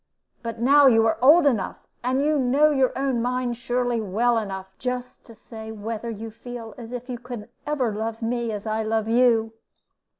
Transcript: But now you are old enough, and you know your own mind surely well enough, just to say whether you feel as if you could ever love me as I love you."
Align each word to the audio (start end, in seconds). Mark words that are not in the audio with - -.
But 0.41 0.59
now 0.59 0.87
you 0.87 1.05
are 1.05 1.19
old 1.21 1.45
enough, 1.45 1.85
and 2.03 2.23
you 2.23 2.39
know 2.39 2.71
your 2.71 2.91
own 2.97 3.21
mind 3.21 3.55
surely 3.55 4.01
well 4.01 4.39
enough, 4.39 4.73
just 4.79 5.23
to 5.27 5.35
say 5.35 5.71
whether 5.71 6.09
you 6.09 6.31
feel 6.31 6.73
as 6.75 6.91
if 6.91 7.07
you 7.07 7.19
could 7.19 7.49
ever 7.67 7.93
love 7.93 8.19
me 8.23 8.51
as 8.51 8.65
I 8.65 8.81
love 8.81 9.07
you." 9.07 9.53